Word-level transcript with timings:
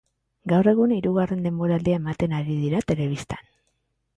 Gaur 0.53 0.69
egun, 0.69 0.93
hirugarren 0.95 1.45
denboraldia 1.47 1.99
ematen 2.03 2.35
ari 2.39 2.59
dira 2.63 2.81
telebistan. 2.93 3.49